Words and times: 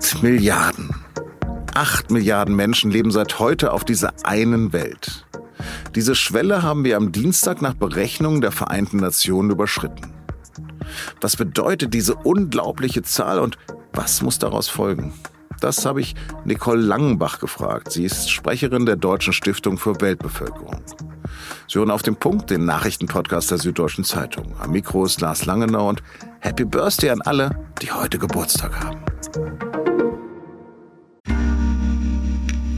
Acht 0.00 0.22
Milliarden. 0.22 0.90
Acht 1.74 2.12
Milliarden 2.12 2.54
Menschen 2.54 2.92
leben 2.92 3.10
seit 3.10 3.40
heute 3.40 3.72
auf 3.72 3.84
dieser 3.84 4.12
einen 4.22 4.72
Welt. 4.72 5.26
Diese 5.96 6.14
Schwelle 6.14 6.62
haben 6.62 6.84
wir 6.84 6.96
am 6.96 7.10
Dienstag 7.10 7.60
nach 7.62 7.74
Berechnungen 7.74 8.40
der 8.40 8.52
Vereinten 8.52 8.98
Nationen 8.98 9.50
überschritten. 9.50 10.12
Was 11.20 11.36
bedeutet 11.36 11.94
diese 11.94 12.14
unglaubliche 12.14 13.02
Zahl 13.02 13.40
und 13.40 13.58
was 13.92 14.22
muss 14.22 14.38
daraus 14.38 14.68
folgen? 14.68 15.12
Das 15.60 15.84
habe 15.84 16.00
ich 16.00 16.14
Nicole 16.44 16.80
Langenbach 16.80 17.40
gefragt. 17.40 17.90
Sie 17.90 18.04
ist 18.04 18.30
Sprecherin 18.30 18.86
der 18.86 18.96
Deutschen 18.96 19.32
Stiftung 19.32 19.78
für 19.78 20.00
Weltbevölkerung. 20.00 20.80
Sie 21.66 21.80
hören 21.80 21.90
auf 21.90 22.02
den 22.02 22.14
Punkt 22.14 22.50
den 22.50 22.64
Nachrichtenpodcast 22.64 23.50
der 23.50 23.58
Süddeutschen 23.58 24.04
Zeitung. 24.04 24.54
Am 24.60 24.70
Mikro 24.70 25.04
ist 25.04 25.20
Lars 25.20 25.44
Langenau 25.44 25.88
und 25.88 26.04
Happy 26.38 26.64
Birthday 26.64 27.10
an 27.10 27.20
alle, 27.22 27.50
die 27.82 27.90
heute 27.90 28.18
Geburtstag 28.18 28.78
haben. 28.80 29.77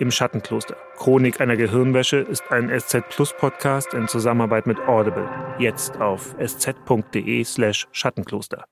Im 0.00 0.10
Schattenkloster. 0.10 0.76
Chronik 0.96 1.40
einer 1.40 1.56
Gehirnwäsche 1.56 2.16
ist 2.16 2.42
ein 2.50 2.68
SZ 2.68 3.08
Plus 3.10 3.32
Podcast 3.32 3.94
in 3.94 4.08
Zusammenarbeit 4.08 4.66
mit 4.66 4.80
Audible. 4.88 5.28
Jetzt 5.60 6.00
auf 6.00 6.34
sz.de/slash 6.36 7.86
Schattenkloster. 7.92 8.64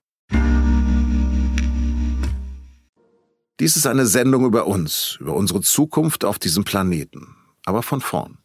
Dies 3.61 3.77
ist 3.77 3.87
eine 3.87 4.07
Sendung 4.07 4.45
über 4.45 4.67
uns, 4.67 5.19
über 5.21 5.35
unsere 5.35 5.61
Zukunft 5.61 6.25
auf 6.25 6.41
diesem 6.41 6.65
Planeten. 6.65 7.37
Aber 7.67 7.85
von 7.85 8.01
vorn. 8.01 8.39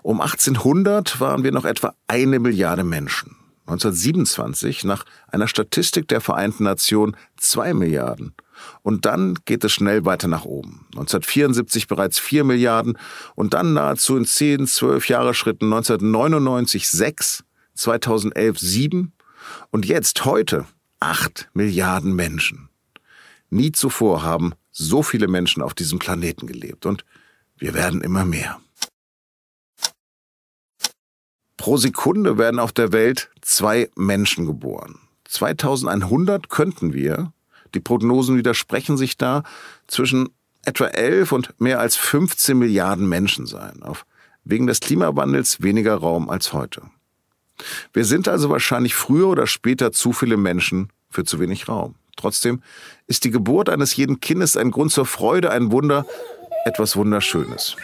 Um 0.00 0.22
1800 0.22 1.20
waren 1.20 1.44
wir 1.44 1.52
noch 1.52 1.66
etwa 1.66 1.92
eine 2.06 2.38
Milliarde 2.38 2.82
Menschen. 2.82 3.36
1927 3.66 4.84
nach 4.84 5.04
einer 5.28 5.48
Statistik 5.48 6.08
der 6.08 6.22
Vereinten 6.22 6.64
Nationen 6.64 7.14
zwei 7.36 7.74
Milliarden. 7.74 8.34
Und 8.82 9.06
dann 9.06 9.38
geht 9.44 9.64
es 9.64 9.72
schnell 9.72 10.04
weiter 10.04 10.28
nach 10.28 10.44
oben. 10.44 10.86
1974 10.92 11.86
bereits 11.86 12.18
4 12.18 12.44
Milliarden 12.44 12.98
und 13.34 13.54
dann 13.54 13.74
nahezu 13.74 14.16
in 14.16 14.24
10, 14.24 14.66
12 14.66 15.08
Jahre 15.08 15.34
Schritten 15.34 15.66
1999 15.66 16.88
6, 16.88 17.44
2011 17.74 18.58
7 18.58 19.12
und 19.70 19.86
jetzt 19.86 20.24
heute 20.24 20.66
8 21.00 21.48
Milliarden 21.54 22.14
Menschen. 22.14 22.68
Nie 23.48 23.72
zuvor 23.72 24.22
haben 24.22 24.52
so 24.70 25.02
viele 25.02 25.28
Menschen 25.28 25.62
auf 25.62 25.74
diesem 25.74 25.98
Planeten 25.98 26.46
gelebt 26.46 26.86
und 26.86 27.04
wir 27.56 27.74
werden 27.74 28.00
immer 28.00 28.24
mehr. 28.24 28.60
Pro 31.56 31.76
Sekunde 31.76 32.38
werden 32.38 32.58
auf 32.58 32.72
der 32.72 32.92
Welt 32.92 33.30
zwei 33.42 33.90
Menschen 33.94 34.46
geboren. 34.46 34.98
2100 35.28 36.48
könnten 36.48 36.94
wir, 36.94 37.34
die 37.74 37.80
Prognosen 37.80 38.36
widersprechen 38.36 38.96
sich 38.96 39.16
da, 39.16 39.42
zwischen 39.86 40.30
etwa 40.64 40.86
11 40.86 41.32
und 41.32 41.60
mehr 41.60 41.80
als 41.80 41.96
15 41.96 42.58
Milliarden 42.58 43.08
Menschen 43.08 43.46
sein. 43.46 43.82
Auf 43.82 44.04
wegen 44.44 44.66
des 44.66 44.80
Klimawandels 44.80 45.62
weniger 45.62 45.94
Raum 45.94 46.30
als 46.30 46.52
heute. 46.52 46.82
Wir 47.92 48.04
sind 48.04 48.28
also 48.28 48.48
wahrscheinlich 48.50 48.94
früher 48.94 49.28
oder 49.28 49.46
später 49.46 49.92
zu 49.92 50.12
viele 50.12 50.36
Menschen 50.36 50.88
für 51.10 51.24
zu 51.24 51.40
wenig 51.40 51.68
Raum. 51.68 51.94
Trotzdem 52.16 52.62
ist 53.06 53.24
die 53.24 53.30
Geburt 53.30 53.68
eines 53.68 53.96
jeden 53.96 54.20
Kindes 54.20 54.56
ein 54.56 54.70
Grund 54.70 54.92
zur 54.92 55.06
Freude, 55.06 55.50
ein 55.50 55.72
Wunder, 55.72 56.06
etwas 56.64 56.96
Wunderschönes. 56.96 57.76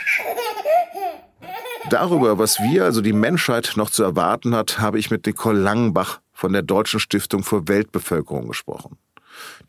Darüber, 1.88 2.38
was 2.38 2.58
wir, 2.60 2.84
also 2.84 3.00
die 3.00 3.12
Menschheit, 3.12 3.74
noch 3.76 3.90
zu 3.90 4.02
erwarten 4.02 4.54
hat, 4.54 4.80
habe 4.80 4.98
ich 4.98 5.10
mit 5.10 5.24
Nicole 5.24 5.58
Langenbach 5.58 6.20
von 6.32 6.52
der 6.52 6.62
Deutschen 6.62 7.00
Stiftung 7.00 7.44
für 7.44 7.68
Weltbevölkerung 7.68 8.48
gesprochen. 8.48 8.98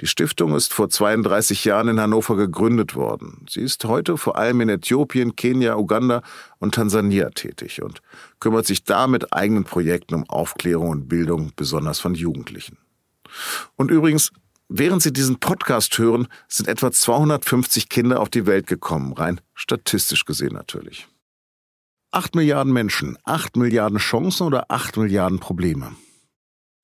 Die 0.01 0.07
Stiftung 0.07 0.55
ist 0.55 0.73
vor 0.73 0.89
32 0.89 1.65
Jahren 1.65 1.87
in 1.87 1.99
Hannover 1.99 2.35
gegründet 2.35 2.95
worden. 2.95 3.45
Sie 3.49 3.61
ist 3.61 3.83
heute 3.85 4.17
vor 4.17 4.35
allem 4.37 4.61
in 4.61 4.69
Äthiopien, 4.69 5.35
Kenia, 5.35 5.75
Uganda 5.75 6.21
und 6.59 6.75
Tansania 6.75 7.29
tätig 7.29 7.81
und 7.81 8.01
kümmert 8.39 8.65
sich 8.65 8.83
da 8.83 9.07
mit 9.07 9.33
eigenen 9.33 9.63
Projekten 9.63 10.15
um 10.15 10.29
Aufklärung 10.29 10.89
und 10.89 11.07
Bildung, 11.07 11.51
besonders 11.55 11.99
von 11.99 12.15
Jugendlichen. 12.15 12.77
Und 13.75 13.91
übrigens, 13.91 14.31
während 14.69 15.01
Sie 15.01 15.13
diesen 15.13 15.39
Podcast 15.39 15.97
hören, 15.97 16.27
sind 16.47 16.67
etwa 16.67 16.91
250 16.91 17.89
Kinder 17.89 18.19
auf 18.19 18.29
die 18.29 18.45
Welt 18.45 18.67
gekommen, 18.67 19.13
rein 19.13 19.41
statistisch 19.53 20.25
gesehen 20.25 20.53
natürlich. 20.53 21.07
8 22.11 22.35
Milliarden 22.35 22.71
Menschen, 22.71 23.17
8 23.25 23.57
Milliarden 23.57 23.97
Chancen 23.97 24.47
oder 24.47 24.71
8 24.71 24.97
Milliarden 24.97 25.39
Probleme? 25.39 25.91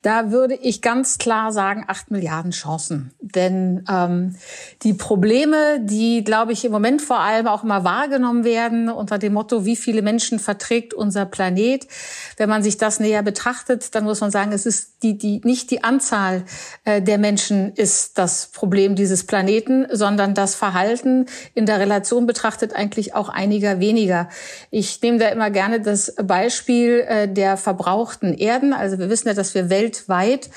Da 0.03 0.31
würde 0.31 0.55
ich 0.55 0.81
ganz 0.81 1.17
klar 1.17 1.53
sagen, 1.53 1.85
acht 1.87 2.11
Milliarden 2.11 2.51
Chancen. 2.51 3.13
Denn 3.21 3.85
ähm, 3.89 4.35
die 4.83 4.93
Probleme, 4.93 5.79
die, 5.79 6.25
glaube 6.25 6.51
ich, 6.51 6.65
im 6.65 6.73
Moment 6.73 7.01
vor 7.01 7.19
allem 7.19 7.47
auch 7.47 7.63
immer 7.63 7.85
wahrgenommen 7.85 8.43
werden 8.43 8.89
unter 8.89 9.17
dem 9.17 9.31
Motto, 9.31 9.65
wie 9.65 9.77
viele 9.77 10.01
Menschen 10.01 10.39
verträgt 10.39 10.93
unser 10.93 11.25
Planet, 11.25 11.87
wenn 12.35 12.49
man 12.49 12.63
sich 12.63 12.77
das 12.77 12.99
näher 12.99 13.23
betrachtet, 13.23 13.95
dann 13.95 14.03
muss 14.03 14.19
man 14.19 14.29
sagen, 14.29 14.51
es 14.51 14.65
ist 14.65 15.03
die, 15.03 15.17
die, 15.17 15.39
nicht 15.45 15.71
die 15.71 15.85
Anzahl 15.85 16.43
äh, 16.83 17.01
der 17.01 17.17
Menschen 17.17 17.71
ist 17.71 18.17
das 18.17 18.47
Problem 18.47 18.95
dieses 18.95 19.25
Planeten, 19.25 19.87
sondern 19.89 20.33
das 20.33 20.53
Verhalten 20.53 21.27
in 21.53 21.65
der 21.65 21.79
Relation 21.79 22.25
betrachtet 22.25 22.75
eigentlich 22.75 23.15
auch 23.15 23.29
einiger 23.29 23.79
weniger. 23.79 24.27
Ich 24.69 25.01
nehme 25.01 25.19
da 25.19 25.29
immer 25.29 25.49
gerne 25.49 25.79
das 25.79 26.13
Beispiel 26.15 27.05
äh, 27.07 27.27
der 27.29 27.55
verbrauchten 27.55 28.33
Erden. 28.33 28.73
Also 28.73 28.99
wir 28.99 29.09
wissen 29.09 29.29
ja, 29.29 29.33
dass 29.33 29.55
wir 29.55 29.69
Welt 29.69 29.92
weltweit 29.93 30.49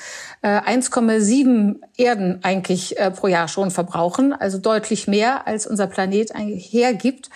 1,7 0.43 1.75
äh, 1.97 2.03
Erden 2.03 2.39
eigentlich 2.43 2.97
äh, 2.97 3.11
pro 3.11 3.27
Jahr 3.27 3.47
schon 3.47 3.71
verbrauchen, 3.71 4.33
also 4.33 4.57
deutlich 4.57 5.07
mehr, 5.07 5.47
als 5.47 5.67
unser 5.67 5.87
Planet 5.87 6.33
hergibt. 6.35 7.29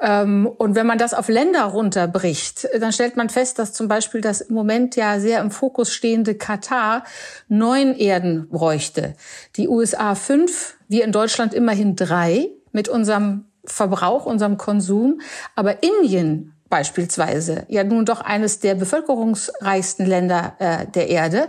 Ähm, 0.00 0.46
und 0.46 0.74
wenn 0.74 0.86
man 0.86 0.98
das 0.98 1.14
auf 1.14 1.28
Länder 1.28 1.64
runterbricht, 1.64 2.68
dann 2.78 2.92
stellt 2.92 3.16
man 3.16 3.28
fest, 3.28 3.58
dass 3.58 3.72
zum 3.72 3.88
Beispiel 3.88 4.20
das 4.20 4.40
im 4.40 4.54
Moment 4.54 4.94
ja 4.96 5.18
sehr 5.18 5.40
im 5.40 5.50
Fokus 5.50 5.92
stehende 5.92 6.34
Katar 6.36 7.04
neun 7.48 7.94
Erden 7.94 8.48
bräuchte. 8.48 9.14
Die 9.56 9.68
USA 9.68 10.14
fünf, 10.14 10.76
wir 10.88 11.04
in 11.04 11.12
Deutschland 11.12 11.52
immerhin 11.52 11.96
drei 11.96 12.48
mit 12.72 12.88
unserem 12.88 13.46
Verbrauch, 13.64 14.24
unserem 14.24 14.56
Konsum. 14.56 15.20
Aber 15.56 15.82
Indien 15.82 16.54
beispielsweise, 16.68 17.64
ja 17.68 17.84
nun 17.84 18.04
doch 18.04 18.20
eines 18.20 18.60
der 18.60 18.74
bevölkerungsreichsten 18.74 20.06
Länder 20.06 20.54
äh, 20.58 20.86
der 20.86 21.08
Erde, 21.08 21.48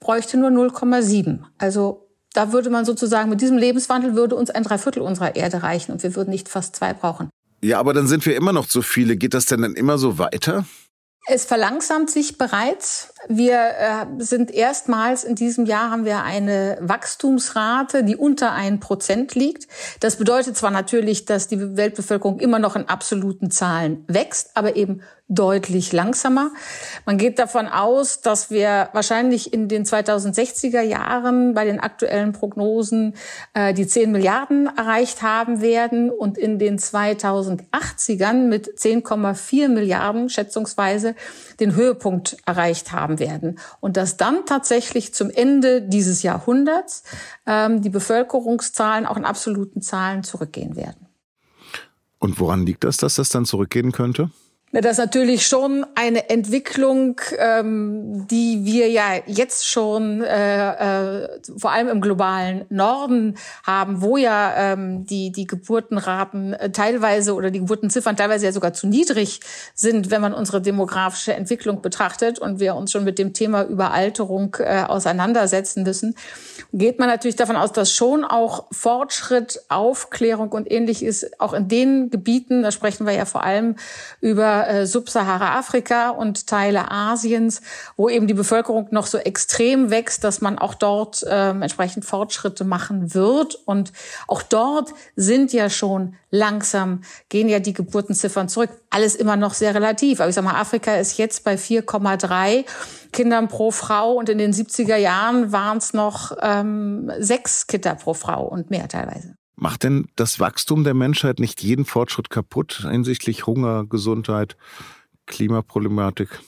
bräuchte 0.00 0.36
nur 0.36 0.50
0,7. 0.50 1.40
Also 1.58 2.08
da 2.32 2.52
würde 2.52 2.70
man 2.70 2.84
sozusagen 2.84 3.30
mit 3.30 3.40
diesem 3.40 3.58
Lebenswandel 3.58 4.14
würde 4.14 4.34
uns 4.34 4.50
ein 4.50 4.64
Dreiviertel 4.64 5.02
unserer 5.02 5.36
Erde 5.36 5.62
reichen 5.62 5.92
und 5.92 6.02
wir 6.02 6.14
würden 6.16 6.30
nicht 6.30 6.48
fast 6.48 6.76
zwei 6.76 6.92
brauchen. 6.92 7.30
Ja, 7.62 7.78
aber 7.78 7.94
dann 7.94 8.06
sind 8.06 8.26
wir 8.26 8.36
immer 8.36 8.52
noch 8.52 8.66
zu 8.66 8.82
viele. 8.82 9.16
Geht 9.16 9.32
das 9.32 9.46
denn 9.46 9.62
dann 9.62 9.74
immer 9.74 9.96
so 9.96 10.18
weiter? 10.18 10.66
Es 11.26 11.46
verlangsamt 11.46 12.10
sich 12.10 12.36
bereits. 12.36 13.14
Wir 13.28 13.58
äh, 13.58 14.06
sind 14.18 14.50
erstmals 14.50 15.24
in 15.24 15.34
diesem 15.34 15.64
Jahr 15.64 15.90
haben 15.90 16.04
wir 16.04 16.22
eine 16.22 16.76
Wachstumsrate, 16.82 18.04
die 18.04 18.16
unter 18.16 18.52
ein 18.52 18.78
Prozent 18.78 19.34
liegt. 19.34 19.66
Das 20.00 20.16
bedeutet 20.16 20.56
zwar 20.56 20.70
natürlich, 20.70 21.24
dass 21.24 21.48
die 21.48 21.76
Weltbevölkerung 21.76 22.40
immer 22.40 22.58
noch 22.58 22.76
in 22.76 22.90
absoluten 22.90 23.50
Zahlen 23.50 24.04
wächst, 24.06 24.50
aber 24.54 24.76
eben 24.76 25.00
deutlich 25.34 25.92
langsamer. 25.92 26.50
Man 27.06 27.18
geht 27.18 27.38
davon 27.38 27.66
aus, 27.66 28.20
dass 28.20 28.50
wir 28.50 28.88
wahrscheinlich 28.92 29.52
in 29.52 29.68
den 29.68 29.84
2060er 29.84 30.80
Jahren 30.80 31.54
bei 31.54 31.64
den 31.64 31.80
aktuellen 31.80 32.32
Prognosen 32.32 33.14
äh, 33.52 33.74
die 33.74 33.86
10 33.86 34.12
Milliarden 34.12 34.66
erreicht 34.66 35.22
haben 35.22 35.60
werden 35.60 36.10
und 36.10 36.38
in 36.38 36.58
den 36.58 36.78
2080ern 36.78 38.46
mit 38.48 38.68
10,4 38.78 39.68
Milliarden 39.68 40.28
schätzungsweise 40.28 41.14
den 41.60 41.74
Höhepunkt 41.74 42.36
erreicht 42.46 42.92
haben 42.92 43.18
werden. 43.18 43.58
Und 43.80 43.96
dass 43.96 44.16
dann 44.16 44.46
tatsächlich 44.46 45.14
zum 45.14 45.30
Ende 45.30 45.82
dieses 45.82 46.22
Jahrhunderts 46.22 47.02
ähm, 47.46 47.82
die 47.82 47.90
Bevölkerungszahlen 47.90 49.06
auch 49.06 49.16
in 49.16 49.24
absoluten 49.24 49.82
Zahlen 49.82 50.22
zurückgehen 50.22 50.76
werden. 50.76 51.06
Und 52.18 52.40
woran 52.40 52.64
liegt 52.64 52.84
das, 52.84 52.96
dass 52.96 53.16
das 53.16 53.28
dann 53.28 53.44
zurückgehen 53.44 53.92
könnte? 53.92 54.30
Das 54.82 54.92
ist 54.92 54.98
natürlich 54.98 55.46
schon 55.46 55.86
eine 55.94 56.30
Entwicklung, 56.30 57.20
ähm, 57.38 58.26
die 58.26 58.64
wir 58.64 58.90
ja 58.90 59.20
jetzt 59.24 59.68
schon 59.68 60.20
äh, 60.20 61.22
äh, 61.22 61.28
vor 61.56 61.70
allem 61.70 61.86
im 61.86 62.00
globalen 62.00 62.64
Norden 62.70 63.36
haben, 63.62 64.02
wo 64.02 64.16
ja 64.16 64.72
ähm, 64.72 65.06
die, 65.06 65.30
die 65.30 65.46
Geburtenraten 65.46 66.54
äh, 66.54 66.70
teilweise 66.70 67.34
oder 67.34 67.52
die 67.52 67.60
Geburtenziffern 67.60 68.16
teilweise 68.16 68.46
ja 68.46 68.52
sogar 68.52 68.72
zu 68.72 68.88
niedrig 68.88 69.38
sind, 69.74 70.10
wenn 70.10 70.20
man 70.20 70.34
unsere 70.34 70.60
demografische 70.60 71.34
Entwicklung 71.34 71.80
betrachtet 71.80 72.40
und 72.40 72.58
wir 72.58 72.74
uns 72.74 72.90
schon 72.90 73.04
mit 73.04 73.20
dem 73.20 73.32
Thema 73.32 73.62
Überalterung 73.62 74.56
äh, 74.58 74.82
auseinandersetzen 74.82 75.84
müssen, 75.84 76.16
geht 76.72 76.98
man 76.98 77.08
natürlich 77.08 77.36
davon 77.36 77.54
aus, 77.54 77.70
dass 77.70 77.92
schon 77.92 78.24
auch 78.24 78.64
Fortschritt, 78.72 79.60
Aufklärung 79.68 80.50
und 80.50 80.68
ähnliches 80.68 81.30
auch 81.38 81.52
in 81.52 81.68
den 81.68 82.10
Gebieten, 82.10 82.64
da 82.64 82.72
sprechen 82.72 83.06
wir 83.06 83.12
ja 83.12 83.24
vor 83.24 83.44
allem 83.44 83.76
über 84.20 84.63
äh, 84.68 84.86
Subsahara-Afrika 84.86 86.10
und 86.10 86.46
Teile 86.46 86.90
Asiens, 86.90 87.62
wo 87.96 88.08
eben 88.08 88.26
die 88.26 88.34
Bevölkerung 88.34 88.88
noch 88.90 89.06
so 89.06 89.18
extrem 89.18 89.90
wächst, 89.90 90.24
dass 90.24 90.40
man 90.40 90.58
auch 90.58 90.74
dort 90.74 91.22
äh, 91.22 91.50
entsprechend 91.50 92.04
Fortschritte 92.04 92.64
machen 92.64 93.14
wird. 93.14 93.54
Und 93.66 93.92
auch 94.26 94.42
dort 94.42 94.90
sind 95.16 95.52
ja 95.52 95.70
schon 95.70 96.16
langsam, 96.30 97.02
gehen 97.28 97.48
ja 97.48 97.60
die 97.60 97.72
Geburtenziffern 97.72 98.48
zurück. 98.48 98.70
Alles 98.90 99.14
immer 99.14 99.36
noch 99.36 99.54
sehr 99.54 99.74
relativ. 99.74 100.20
Aber 100.20 100.28
ich 100.28 100.34
sage 100.34 100.46
mal, 100.46 100.60
Afrika 100.60 100.96
ist 100.96 101.18
jetzt 101.18 101.44
bei 101.44 101.54
4,3 101.54 102.64
Kindern 103.12 103.48
pro 103.48 103.70
Frau 103.70 104.12
und 104.14 104.28
in 104.28 104.38
den 104.38 104.52
70er 104.52 104.96
Jahren 104.96 105.52
waren 105.52 105.78
es 105.78 105.94
noch 105.94 106.36
ähm, 106.42 107.10
sechs 107.18 107.66
Kinder 107.66 107.94
pro 107.94 108.14
Frau 108.14 108.44
und 108.44 108.70
mehr 108.70 108.88
teilweise. 108.88 109.36
Macht 109.56 109.84
denn 109.84 110.08
das 110.16 110.40
Wachstum 110.40 110.84
der 110.84 110.94
Menschheit 110.94 111.38
nicht 111.38 111.62
jeden 111.62 111.84
Fortschritt 111.84 112.28
kaputt 112.30 112.86
hinsichtlich 112.90 113.46
Hunger, 113.46 113.84
Gesundheit, 113.86 114.56
Klimaproblematik? 115.26 116.40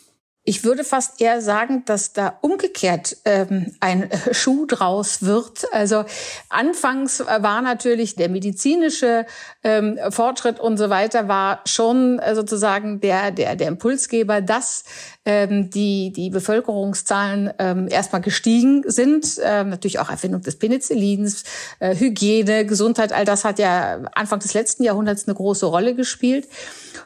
Ich 0.48 0.62
würde 0.62 0.84
fast 0.84 1.20
eher 1.20 1.42
sagen, 1.42 1.84
dass 1.86 2.12
da 2.12 2.38
umgekehrt 2.40 3.16
ähm, 3.24 3.74
ein 3.80 4.08
Schuh 4.30 4.64
draus 4.66 5.22
wird. 5.22 5.66
Also 5.72 6.04
anfangs 6.48 7.18
war 7.18 7.62
natürlich 7.62 8.14
der 8.14 8.28
medizinische 8.28 9.26
ähm, 9.64 9.98
Fortschritt 10.10 10.60
und 10.60 10.76
so 10.76 10.88
weiter 10.88 11.26
war 11.26 11.62
schon 11.66 12.20
äh, 12.20 12.36
sozusagen 12.36 13.00
der 13.00 13.32
der 13.32 13.56
der 13.56 13.66
Impulsgeber, 13.66 14.40
dass 14.40 14.84
ähm, 15.26 15.68
die 15.70 16.12
die 16.12 16.30
Bevölkerungszahlen 16.30 17.50
ähm, 17.58 17.88
erstmal 17.88 18.22
gestiegen 18.22 18.82
sind. 18.86 19.38
Ähm, 19.42 19.70
natürlich 19.70 19.98
auch 19.98 20.08
Erfindung 20.08 20.40
des 20.40 20.56
Penicillins, 20.56 21.44
äh, 21.80 21.94
Hygiene, 21.94 22.64
Gesundheit, 22.64 23.12
all 23.12 23.24
das 23.24 23.44
hat 23.44 23.58
ja 23.58 24.00
Anfang 24.14 24.38
des 24.38 24.54
letzten 24.54 24.84
Jahrhunderts 24.84 25.26
eine 25.26 25.34
große 25.34 25.66
Rolle 25.66 25.94
gespielt 25.94 26.46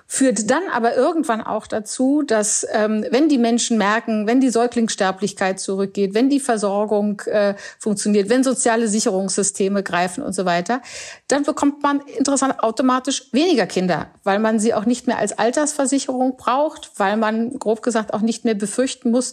führt 0.06 0.50
dann 0.50 0.64
aber 0.72 0.96
irgendwann 0.96 1.40
auch 1.40 1.68
dazu, 1.68 2.22
dass 2.22 2.66
ähm, 2.72 3.04
wenn 3.10 3.28
die 3.28 3.38
Menschen 3.38 3.78
merken, 3.78 4.26
wenn 4.26 4.40
die 4.40 4.50
Säuglingssterblichkeit 4.50 5.60
zurückgeht, 5.60 6.14
wenn 6.14 6.28
die 6.28 6.40
Versorgung 6.40 7.20
äh, 7.26 7.54
funktioniert, 7.78 8.28
wenn 8.28 8.42
soziale 8.42 8.88
Sicherungssysteme 8.88 9.84
greifen 9.84 10.22
und 10.22 10.32
so 10.32 10.44
weiter, 10.44 10.82
dann 11.28 11.44
bekommt 11.44 11.84
man 11.84 12.00
interessant 12.00 12.60
automatisch 12.60 13.32
weniger 13.32 13.66
Kinder, 13.66 14.08
weil 14.24 14.40
man 14.40 14.58
sie 14.58 14.74
auch 14.74 14.84
nicht 14.84 15.06
mehr 15.06 15.18
als 15.18 15.38
Altersversicherung 15.38 16.36
braucht, 16.36 16.90
weil 16.96 17.16
man 17.16 17.58
grob 17.60 17.80
gesagt 17.82 18.09
auch 18.12 18.20
nicht 18.20 18.44
mehr 18.44 18.54
befürchten 18.54 19.10
muss, 19.10 19.32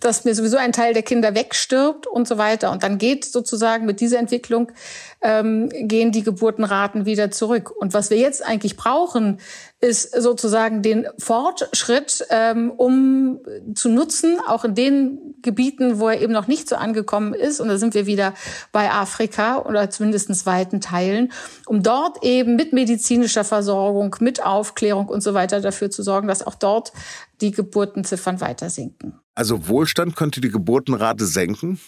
dass 0.00 0.24
mir 0.24 0.34
sowieso 0.34 0.56
ein 0.56 0.72
Teil 0.72 0.94
der 0.94 1.02
Kinder 1.02 1.34
wegstirbt 1.34 2.06
und 2.06 2.28
so 2.28 2.38
weiter. 2.38 2.70
Und 2.70 2.82
dann 2.82 2.98
geht 2.98 3.24
sozusagen 3.24 3.86
mit 3.86 4.00
dieser 4.00 4.18
Entwicklung 4.18 4.72
ähm, 5.20 5.68
gehen 5.70 6.12
die 6.12 6.22
Geburtenraten 6.22 7.04
wieder 7.04 7.30
zurück. 7.30 7.70
Und 7.70 7.94
was 7.94 8.10
wir 8.10 8.18
jetzt 8.18 8.44
eigentlich 8.44 8.76
brauchen, 8.76 9.40
ist 9.80 10.20
sozusagen 10.20 10.82
den 10.82 11.06
Fortschritt, 11.18 12.26
ähm, 12.30 12.72
um 12.72 13.38
zu 13.74 13.88
nutzen, 13.88 14.38
auch 14.46 14.64
in 14.64 14.74
den 14.74 15.34
Gebieten, 15.42 16.00
wo 16.00 16.08
er 16.08 16.20
eben 16.20 16.32
noch 16.32 16.48
nicht 16.48 16.68
so 16.68 16.74
angekommen 16.76 17.32
ist. 17.32 17.60
Und 17.60 17.68
da 17.68 17.78
sind 17.78 17.94
wir 17.94 18.06
wieder 18.06 18.34
bei 18.72 18.90
Afrika 18.90 19.58
oder 19.58 19.88
zumindest 19.88 20.46
weiten 20.46 20.80
Teilen, 20.80 21.32
um 21.66 21.82
dort 21.82 22.24
eben 22.24 22.56
mit 22.56 22.72
medizinischer 22.72 23.44
Versorgung, 23.44 24.16
mit 24.18 24.44
Aufklärung 24.44 25.08
und 25.08 25.22
so 25.22 25.34
weiter 25.34 25.60
dafür 25.60 25.90
zu 25.90 26.02
sorgen, 26.02 26.26
dass 26.26 26.44
auch 26.44 26.56
dort 26.56 26.92
die 27.40 27.52
Geburtenziffern 27.52 28.40
weiter 28.40 28.70
sinken. 28.70 29.20
Also 29.38 29.68
Wohlstand 29.68 30.16
könnte 30.16 30.40
die 30.40 30.50
Geburtenrate 30.50 31.24
senken? 31.24 31.78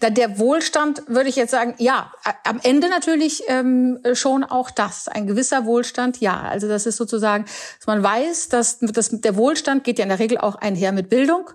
Der 0.00 0.38
Wohlstand 0.38 1.02
würde 1.08 1.28
ich 1.28 1.34
jetzt 1.34 1.50
sagen, 1.50 1.74
ja, 1.78 2.12
am 2.44 2.60
Ende 2.62 2.88
natürlich 2.88 3.42
ähm, 3.48 3.98
schon 4.14 4.44
auch 4.44 4.70
das. 4.70 5.08
Ein 5.08 5.26
gewisser 5.26 5.66
Wohlstand, 5.66 6.20
ja. 6.20 6.40
Also 6.40 6.68
das 6.68 6.86
ist 6.86 6.98
sozusagen, 6.98 7.46
dass 7.78 7.88
man 7.88 8.00
weiß, 8.04 8.50
dass, 8.50 8.78
dass 8.78 9.08
der 9.10 9.34
Wohlstand 9.34 9.82
geht 9.82 9.98
ja 9.98 10.04
in 10.04 10.10
der 10.10 10.20
Regel 10.20 10.38
auch 10.38 10.54
einher 10.54 10.92
mit 10.92 11.08
Bildung. 11.08 11.50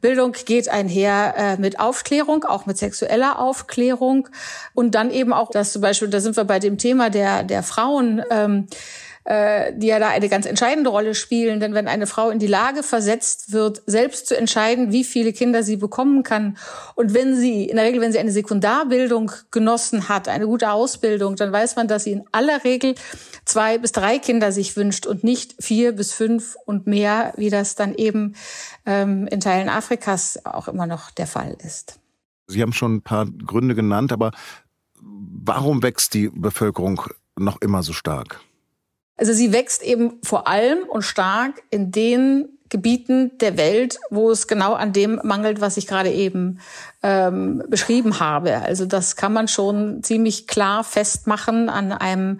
Bildung 0.00 0.32
geht 0.46 0.70
einher 0.70 1.34
äh, 1.36 1.56
mit 1.60 1.80
Aufklärung, 1.80 2.44
auch 2.44 2.64
mit 2.64 2.78
sexueller 2.78 3.38
Aufklärung. 3.38 4.30
Und 4.72 4.94
dann 4.94 5.10
eben 5.10 5.34
auch, 5.34 5.50
dass 5.50 5.74
zum 5.74 5.82
Beispiel, 5.82 6.08
da 6.08 6.20
sind 6.20 6.34
wir 6.38 6.44
bei 6.44 6.60
dem 6.60 6.78
Thema 6.78 7.10
der, 7.10 7.42
der 7.42 7.62
Frauen, 7.62 8.22
ähm, 8.30 8.68
äh, 9.24 9.72
die 9.74 9.86
ja 9.86 9.98
da 9.98 10.08
eine 10.08 10.28
ganz 10.28 10.46
entscheidende 10.46 10.90
Rolle 10.90 11.14
spielen. 11.14 11.60
Denn 11.60 11.74
wenn 11.74 11.88
eine 11.88 12.06
Frau 12.06 12.30
in 12.30 12.38
die 12.38 12.46
Lage 12.46 12.82
versetzt 12.82 13.52
wird, 13.52 13.82
selbst 13.86 14.26
zu 14.26 14.36
entscheiden, 14.36 14.92
wie 14.92 15.04
viele 15.04 15.32
Kinder 15.32 15.62
sie 15.62 15.76
bekommen 15.76 16.22
kann, 16.22 16.56
und 16.94 17.14
wenn 17.14 17.34
sie, 17.34 17.64
in 17.64 17.76
der 17.76 17.86
Regel, 17.86 18.00
wenn 18.00 18.12
sie 18.12 18.18
eine 18.18 18.32
Sekundarbildung 18.32 19.32
genossen 19.50 20.08
hat, 20.08 20.28
eine 20.28 20.46
gute 20.46 20.70
Ausbildung, 20.70 21.36
dann 21.36 21.52
weiß 21.52 21.76
man, 21.76 21.88
dass 21.88 22.04
sie 22.04 22.12
in 22.12 22.24
aller 22.32 22.64
Regel 22.64 22.94
zwei 23.44 23.78
bis 23.78 23.92
drei 23.92 24.18
Kinder 24.18 24.52
sich 24.52 24.76
wünscht 24.76 25.06
und 25.06 25.24
nicht 25.24 25.54
vier 25.58 25.92
bis 25.92 26.12
fünf 26.12 26.56
und 26.66 26.86
mehr, 26.86 27.32
wie 27.36 27.50
das 27.50 27.74
dann 27.74 27.94
eben 27.94 28.34
ähm, 28.86 29.26
in 29.28 29.40
Teilen 29.40 29.68
Afrikas 29.68 30.44
auch 30.44 30.68
immer 30.68 30.86
noch 30.86 31.10
der 31.10 31.26
Fall 31.26 31.56
ist. 31.64 31.98
Sie 32.46 32.60
haben 32.60 32.72
schon 32.72 32.96
ein 32.96 33.02
paar 33.02 33.26
Gründe 33.26 33.74
genannt, 33.74 34.12
aber 34.12 34.32
warum 35.00 35.82
wächst 35.82 36.14
die 36.14 36.28
Bevölkerung 36.28 37.00
noch 37.36 37.60
immer 37.60 37.82
so 37.82 37.92
stark? 37.92 38.40
Also 39.16 39.32
sie 39.32 39.52
wächst 39.52 39.82
eben 39.82 40.18
vor 40.22 40.48
allem 40.48 40.84
und 40.88 41.02
stark 41.02 41.62
in 41.70 41.92
den 41.92 42.53
Gebieten 42.74 43.38
der 43.38 43.56
Welt, 43.56 44.00
wo 44.10 44.32
es 44.32 44.48
genau 44.48 44.74
an 44.74 44.92
dem 44.92 45.20
mangelt, 45.22 45.60
was 45.60 45.76
ich 45.76 45.86
gerade 45.86 46.10
eben 46.10 46.58
ähm, 47.04 47.62
beschrieben 47.68 48.18
habe. 48.18 48.62
Also 48.62 48.84
das 48.84 49.14
kann 49.14 49.32
man 49.32 49.46
schon 49.46 50.02
ziemlich 50.02 50.48
klar 50.48 50.82
festmachen 50.82 51.68
an 51.68 51.92
einem 51.92 52.38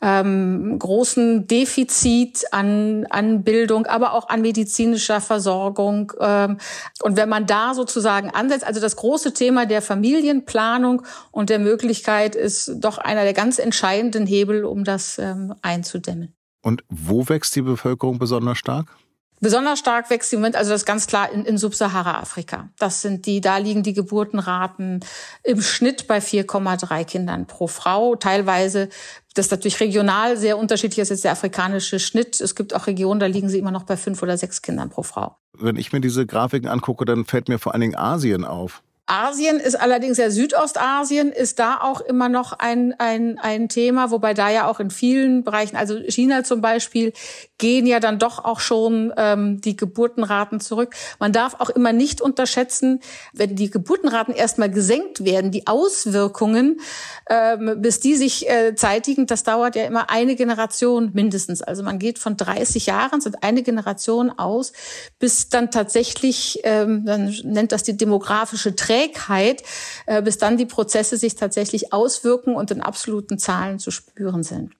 ähm, 0.00 0.78
großen 0.78 1.46
Defizit 1.48 2.44
an, 2.50 3.04
an 3.10 3.44
Bildung, 3.44 3.84
aber 3.84 4.14
auch 4.14 4.30
an 4.30 4.40
medizinischer 4.40 5.20
Versorgung. 5.20 6.14
Ähm, 6.18 6.56
und 7.02 7.18
wenn 7.18 7.28
man 7.28 7.44
da 7.44 7.74
sozusagen 7.74 8.30
ansetzt, 8.30 8.66
also 8.66 8.80
das 8.80 8.96
große 8.96 9.34
Thema 9.34 9.66
der 9.66 9.82
Familienplanung 9.82 11.02
und 11.30 11.50
der 11.50 11.58
Möglichkeit 11.58 12.36
ist 12.36 12.72
doch 12.76 12.96
einer 12.96 13.24
der 13.24 13.34
ganz 13.34 13.58
entscheidenden 13.58 14.26
Hebel, 14.26 14.64
um 14.64 14.84
das 14.84 15.18
ähm, 15.18 15.54
einzudämmen. 15.60 16.34
Und 16.62 16.82
wo 16.88 17.28
wächst 17.28 17.54
die 17.56 17.60
Bevölkerung 17.62 18.18
besonders 18.18 18.56
stark? 18.56 18.96
Besonders 19.44 19.78
stark 19.78 20.08
wächst 20.08 20.32
im 20.32 20.40
Moment, 20.40 20.56
also 20.56 20.70
das 20.70 20.86
ganz 20.86 21.06
klar 21.06 21.30
in, 21.30 21.44
in 21.44 21.58
Subsahara-Afrika. 21.58 22.70
Das 22.78 23.02
sind 23.02 23.26
die, 23.26 23.42
da 23.42 23.58
liegen 23.58 23.82
die 23.82 23.92
Geburtenraten 23.92 25.00
im 25.42 25.60
Schnitt 25.60 26.06
bei 26.06 26.16
4,3 26.16 27.04
Kindern 27.04 27.46
pro 27.46 27.66
Frau. 27.66 28.16
Teilweise, 28.16 28.88
das 29.34 29.46
ist 29.46 29.50
natürlich 29.52 29.80
regional 29.80 30.38
sehr 30.38 30.56
unterschiedlich, 30.56 30.96
das 30.96 31.08
ist 31.08 31.10
jetzt 31.10 31.24
der 31.24 31.32
afrikanische 31.32 32.00
Schnitt. 32.00 32.40
Es 32.40 32.54
gibt 32.54 32.74
auch 32.74 32.86
Regionen, 32.86 33.20
da 33.20 33.26
liegen 33.26 33.50
sie 33.50 33.58
immer 33.58 33.70
noch 33.70 33.82
bei 33.82 33.98
fünf 33.98 34.22
oder 34.22 34.38
sechs 34.38 34.62
Kindern 34.62 34.88
pro 34.88 35.02
Frau. 35.02 35.36
Wenn 35.52 35.76
ich 35.76 35.92
mir 35.92 36.00
diese 36.00 36.24
Grafiken 36.24 36.70
angucke, 36.70 37.04
dann 37.04 37.26
fällt 37.26 37.50
mir 37.50 37.58
vor 37.58 37.74
allen 37.74 37.82
Dingen 37.82 37.96
Asien 37.96 38.46
auf. 38.46 38.82
Asien 39.06 39.60
ist 39.60 39.74
allerdings 39.74 40.16
ja 40.16 40.30
Südostasien 40.30 41.30
ist 41.30 41.58
da 41.58 41.80
auch 41.82 42.00
immer 42.00 42.30
noch 42.30 42.54
ein, 42.54 42.94
ein, 42.98 43.38
ein 43.38 43.68
Thema, 43.68 44.10
wobei 44.10 44.32
da 44.32 44.48
ja 44.48 44.66
auch 44.66 44.80
in 44.80 44.90
vielen 44.90 45.44
Bereichen, 45.44 45.76
also 45.76 45.98
China 46.08 46.42
zum 46.42 46.62
Beispiel, 46.62 47.12
gehen 47.58 47.86
ja 47.86 48.00
dann 48.00 48.18
doch 48.18 48.42
auch 48.42 48.60
schon 48.60 49.12
ähm, 49.18 49.60
die 49.60 49.76
Geburtenraten 49.76 50.58
zurück. 50.58 50.94
Man 51.18 51.32
darf 51.32 51.60
auch 51.60 51.68
immer 51.68 51.92
nicht 51.92 52.22
unterschätzen, 52.22 53.00
wenn 53.34 53.54
die 53.54 53.68
Geburtenraten 53.68 54.34
erstmal 54.34 54.70
gesenkt 54.70 55.22
werden, 55.22 55.50
die 55.50 55.66
Auswirkungen, 55.66 56.80
ähm, 57.28 57.82
bis 57.82 58.00
die 58.00 58.16
sich 58.16 58.48
äh, 58.48 58.74
zeitigen, 58.74 59.26
das 59.26 59.42
dauert 59.42 59.76
ja 59.76 59.84
immer 59.84 60.08
eine 60.08 60.34
Generation 60.34 61.10
mindestens. 61.12 61.60
Also 61.60 61.82
man 61.82 61.98
geht 61.98 62.18
von 62.18 62.38
30 62.38 62.86
Jahren, 62.86 63.20
sind 63.20 63.42
eine 63.42 63.62
Generation 63.62 64.30
aus, 64.30 64.72
bis 65.18 65.50
dann 65.50 65.70
tatsächlich, 65.70 66.60
ähm, 66.64 67.04
dann 67.04 67.36
nennt 67.44 67.72
das 67.72 67.82
die 67.82 67.98
demografische 67.98 68.74
Trend 68.74 68.94
Trägheit, 69.04 69.62
äh, 70.06 70.22
bis 70.22 70.38
dann 70.38 70.56
die 70.56 70.66
Prozesse 70.66 71.16
sich 71.16 71.34
tatsächlich 71.34 71.92
auswirken 71.92 72.54
und 72.54 72.70
in 72.70 72.80
absoluten 72.80 73.38
Zahlen 73.38 73.78
zu 73.78 73.90
spüren 73.90 74.42
sind. 74.42 74.72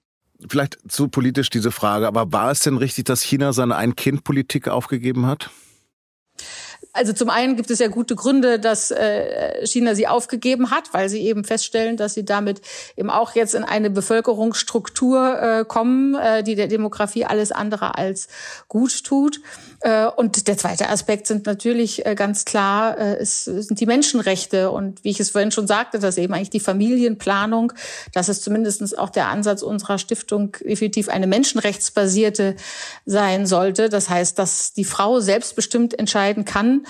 Vielleicht 0.49 0.79
zu 0.89 1.07
politisch 1.07 1.49
diese 1.49 1.71
Frage, 1.71 2.07
aber 2.07 2.31
war 2.31 2.51
es 2.51 2.59
denn 2.59 2.77
richtig, 2.77 3.05
dass 3.05 3.21
China 3.21 3.53
seine 3.53 3.75
Ein-Kind-Politik 3.75 4.67
aufgegeben 4.67 5.25
hat? 5.25 5.49
Also 6.95 7.11
zum 7.11 7.29
einen 7.29 7.57
gibt 7.57 7.69
es 7.71 7.79
ja 7.79 7.89
gute 7.89 8.15
Gründe, 8.15 8.57
dass 8.57 8.89
äh, 8.89 9.65
China 9.67 9.95
sie 9.95 10.07
aufgegeben 10.07 10.71
hat, 10.71 10.93
weil 10.93 11.09
sie 11.09 11.21
eben 11.21 11.43
feststellen, 11.43 11.97
dass 11.97 12.13
sie 12.13 12.23
damit 12.23 12.61
eben 12.95 13.09
auch 13.09 13.35
jetzt 13.35 13.53
in 13.53 13.65
eine 13.65 13.89
Bevölkerungsstruktur 13.89 15.41
äh, 15.41 15.65
kommen, 15.65 16.15
äh, 16.15 16.41
die 16.41 16.55
der 16.55 16.67
Demografie 16.67 17.25
alles 17.25 17.51
andere 17.51 17.97
als 17.97 18.29
gut 18.69 19.03
tut. 19.03 19.41
Äh, 19.81 20.07
und 20.07 20.47
der 20.47 20.57
zweite 20.57 20.89
Aspekt 20.89 21.27
sind 21.27 21.45
natürlich 21.45 22.05
äh, 22.05 22.15
ganz 22.15 22.45
klar, 22.45 22.97
äh, 22.97 23.17
es 23.17 23.43
sind 23.43 23.79
die 23.79 23.85
Menschenrechte 23.85 24.71
und 24.71 25.03
wie 25.03 25.09
ich 25.09 25.19
es 25.19 25.31
vorhin 25.31 25.51
schon 25.51 25.67
sagte, 25.67 25.99
dass 25.99 26.17
eben 26.17 26.33
eigentlich 26.33 26.49
die 26.49 26.61
Familienplanung, 26.61 27.73
das 28.13 28.29
ist 28.29 28.43
zumindest 28.43 28.97
auch 28.97 29.09
der 29.09 29.27
Ansatz 29.27 29.61
unserer 29.61 29.97
Stiftung 29.97 30.55
definitiv 30.63 31.09
eine 31.09 31.27
menschenrechtsbasierte 31.27 32.55
sein 33.05 33.45
sollte. 33.45 33.89
Das 33.89 34.09
heißt, 34.09 34.39
dass 34.39 34.73
die 34.73 34.85
Frau 34.85 35.19
selbstbestimmt 35.19 35.97
entscheiden 35.99 36.45
kann, 36.45 36.84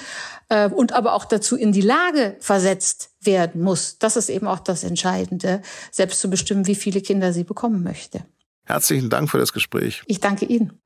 äh, 0.50 0.70
und 0.70 0.94
aber 0.94 1.14
auch 1.14 1.26
dazu 1.26 1.56
in 1.56 1.72
die 1.72 1.82
Lage 1.82 2.36
versetzt 2.40 3.12
werden 3.22 3.62
muss. 3.62 3.98
Das 4.00 4.16
ist 4.16 4.30
eben 4.30 4.48
auch 4.48 4.60
das 4.60 4.84
Entscheidende, 4.84 5.62
selbst 5.92 6.20
zu 6.20 6.30
bestimmen, 6.30 6.68
wie 6.68 6.76
viele 6.76 7.02
Kinder 7.02 7.34
sie 7.34 7.44
bekommen 7.44 7.84
möchte. 7.84 8.26
Herzlichen 8.66 9.10
Dank 9.10 9.30
für 9.30 9.38
das 9.38 9.54
Gespräch. 9.54 10.04
Ich 10.08 10.20
danke 10.20 10.46
Ihnen. 10.46 10.80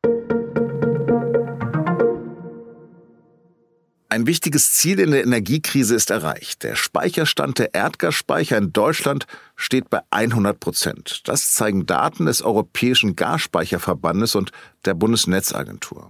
Ein 4.11 4.25
wichtiges 4.25 4.73
Ziel 4.73 4.99
in 4.99 5.11
der 5.11 5.23
Energiekrise 5.23 5.93
ist 5.93 6.09
erreicht. 6.09 6.63
Der 6.63 6.75
Speicherstand 6.75 7.59
der 7.59 7.75
Erdgasspeicher 7.75 8.57
in 8.57 8.73
Deutschland 8.73 9.27
steht 9.55 9.91
bei 9.91 10.01
100 10.09 10.59
Prozent. 10.59 11.21
Das 11.25 11.51
zeigen 11.51 11.85
Daten 11.85 12.25
des 12.25 12.41
Europäischen 12.41 13.15
Gasspeicherverbandes 13.15 14.33
und 14.33 14.51
der 14.85 14.95
Bundesnetzagentur. 14.95 16.09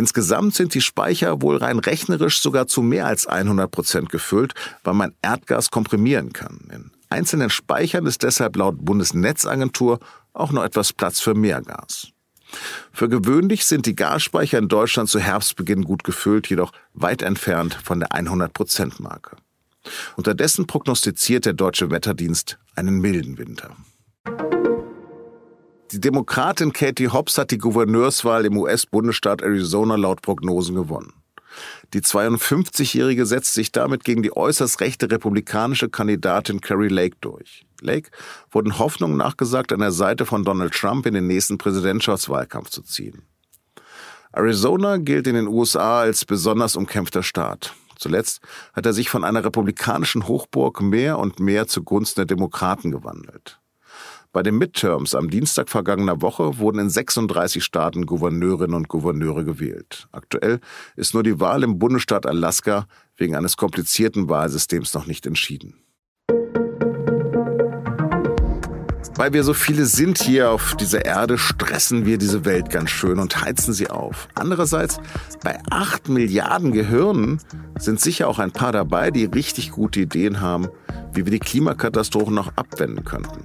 Insgesamt 0.00 0.54
sind 0.54 0.72
die 0.72 0.80
Speicher 0.80 1.42
wohl 1.42 1.58
rein 1.58 1.78
rechnerisch 1.78 2.40
sogar 2.40 2.66
zu 2.66 2.80
mehr 2.80 3.04
als 3.04 3.26
100 3.26 3.70
Prozent 3.70 4.08
gefüllt, 4.08 4.54
weil 4.82 4.94
man 4.94 5.12
Erdgas 5.20 5.70
komprimieren 5.70 6.32
kann. 6.32 6.58
In 6.72 6.90
einzelnen 7.10 7.50
Speichern 7.50 8.06
ist 8.06 8.22
deshalb 8.22 8.56
laut 8.56 8.82
Bundesnetzagentur 8.82 10.00
auch 10.32 10.52
noch 10.52 10.64
etwas 10.64 10.94
Platz 10.94 11.20
für 11.20 11.34
mehr 11.34 11.60
Gas. 11.60 12.12
Für 12.94 13.10
gewöhnlich 13.10 13.66
sind 13.66 13.84
die 13.84 13.94
Gasspeicher 13.94 14.56
in 14.56 14.68
Deutschland 14.68 15.10
zu 15.10 15.20
Herbstbeginn 15.20 15.84
gut 15.84 16.02
gefüllt, 16.02 16.48
jedoch 16.48 16.72
weit 16.94 17.20
entfernt 17.20 17.74
von 17.84 18.00
der 18.00 18.08
100-Prozent-Marke. 18.08 19.36
Unterdessen 20.16 20.66
prognostiziert 20.66 21.44
der 21.44 21.52
Deutsche 21.52 21.90
Wetterdienst 21.90 22.58
einen 22.74 23.00
milden 23.00 23.36
Winter. 23.36 23.76
Die 25.92 26.00
Demokratin 26.00 26.72
Katie 26.72 27.08
Hobbs 27.08 27.36
hat 27.36 27.50
die 27.50 27.58
Gouverneurswahl 27.58 28.46
im 28.46 28.56
US-Bundesstaat 28.56 29.42
Arizona 29.42 29.96
laut 29.96 30.22
Prognosen 30.22 30.76
gewonnen. 30.76 31.14
Die 31.94 32.00
52-Jährige 32.00 33.26
setzt 33.26 33.54
sich 33.54 33.72
damit 33.72 34.04
gegen 34.04 34.22
die 34.22 34.36
äußerst 34.36 34.80
rechte 34.80 35.10
republikanische 35.10 35.88
Kandidatin 35.88 36.60
Carrie 36.60 36.86
Lake 36.86 37.16
durch. 37.20 37.66
Lake 37.80 38.10
wurden 38.52 38.78
Hoffnungen 38.78 39.16
nachgesagt, 39.16 39.72
an 39.72 39.80
der 39.80 39.90
Seite 39.90 40.26
von 40.26 40.44
Donald 40.44 40.74
Trump 40.74 41.06
in 41.06 41.14
den 41.14 41.26
nächsten 41.26 41.58
Präsidentschaftswahlkampf 41.58 42.70
zu 42.70 42.82
ziehen. 42.82 43.22
Arizona 44.32 44.98
gilt 44.98 45.26
in 45.26 45.34
den 45.34 45.48
USA 45.48 46.02
als 46.02 46.24
besonders 46.24 46.76
umkämpfter 46.76 47.24
Staat. 47.24 47.74
Zuletzt 47.96 48.42
hat 48.74 48.86
er 48.86 48.92
sich 48.92 49.10
von 49.10 49.24
einer 49.24 49.44
republikanischen 49.44 50.28
Hochburg 50.28 50.80
mehr 50.82 51.18
und 51.18 51.40
mehr 51.40 51.66
zugunsten 51.66 52.20
der 52.20 52.26
Demokraten 52.26 52.92
gewandelt. 52.92 53.60
Bei 54.32 54.44
den 54.44 54.58
Midterms 54.58 55.16
am 55.16 55.28
Dienstag 55.28 55.68
vergangener 55.68 56.22
Woche 56.22 56.58
wurden 56.58 56.78
in 56.78 56.88
36 56.88 57.64
Staaten 57.64 58.06
Gouverneurinnen 58.06 58.76
und 58.76 58.86
Gouverneure 58.86 59.44
gewählt. 59.44 60.06
Aktuell 60.12 60.60
ist 60.94 61.14
nur 61.14 61.24
die 61.24 61.40
Wahl 61.40 61.64
im 61.64 61.80
Bundesstaat 61.80 62.26
Alaska 62.26 62.86
wegen 63.16 63.34
eines 63.34 63.56
komplizierten 63.56 64.28
Wahlsystems 64.28 64.94
noch 64.94 65.06
nicht 65.06 65.26
entschieden. 65.26 65.74
Weil 69.16 69.32
wir 69.32 69.42
so 69.42 69.52
viele 69.52 69.84
sind 69.84 70.22
hier 70.22 70.52
auf 70.52 70.76
dieser 70.76 71.04
Erde, 71.04 71.36
stressen 71.36 72.06
wir 72.06 72.16
diese 72.16 72.44
Welt 72.44 72.70
ganz 72.70 72.90
schön 72.90 73.18
und 73.18 73.42
heizen 73.42 73.74
sie 73.74 73.90
auf. 73.90 74.28
Andererseits, 74.36 75.00
bei 75.42 75.58
acht 75.70 76.08
Milliarden 76.08 76.70
Gehirnen 76.70 77.40
sind 77.80 78.00
sicher 78.00 78.28
auch 78.28 78.38
ein 78.38 78.52
paar 78.52 78.70
dabei, 78.70 79.10
die 79.10 79.24
richtig 79.24 79.72
gute 79.72 80.02
Ideen 80.02 80.40
haben, 80.40 80.68
wie 81.12 81.24
wir 81.26 81.32
die 81.32 81.40
Klimakatastrophen 81.40 82.32
noch 82.32 82.56
abwenden 82.56 83.04
könnten. 83.04 83.44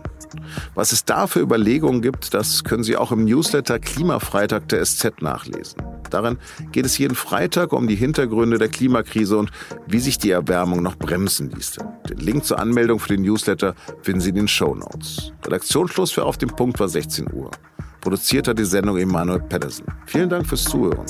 Was 0.74 0.92
es 0.92 1.06
da 1.06 1.28
für 1.28 1.40
Überlegungen 1.40 2.02
gibt, 2.02 2.34
das 2.34 2.64
können 2.64 2.84
Sie 2.84 2.98
auch 2.98 3.12
im 3.12 3.26
Newsletter 3.26 3.80
Klimafreitag 3.80 4.68
der 4.70 4.84
SZ 4.86 5.22
nachlesen. 5.22 5.82
Darin 6.10 6.38
geht 6.72 6.86
es 6.86 6.98
jeden 6.98 7.16
Freitag 7.16 7.74
um 7.74 7.88
die 7.88 7.96
Hintergründe 7.96 8.58
der 8.58 8.70
Klimakrise 8.70 9.38
und 9.38 9.52
wie 9.88 10.00
sich 10.00 10.18
die 10.18 10.32
Erwärmung 10.32 10.82
noch 10.84 10.96
bremsen 10.96 11.50
ließe. 11.52 11.80
Den 12.10 12.18
Link 12.18 12.46
zur 12.46 12.60
Anmeldung 12.60 13.00
für 13.00 13.10
den 13.10 13.24
Newsletter 13.24 13.76
finden 14.02 14.22
Sie 14.22 14.30
in 14.30 14.36
den 14.36 14.48
Show 14.48 14.76
Notes. 14.76 15.32
Redaktionsschluss 15.46 16.12
für 16.12 16.24
Auf 16.24 16.38
dem 16.38 16.50
Punkt 16.50 16.80
war 16.80 16.88
16 16.88 17.32
Uhr. 17.34 17.52
Produziert 18.02 18.48
hat 18.48 18.60
die 18.60 18.66
Sendung 18.66 18.98
Emanuel 18.98 19.40
Pedersen. 19.40 19.86
Vielen 20.06 20.30
Dank 20.30 20.46
fürs 20.46 20.64
Zuhören. 20.64 21.06